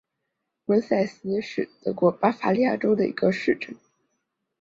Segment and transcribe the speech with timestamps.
[0.65, 3.77] 翁塞斯是德国巴伐利亚州的一个市镇。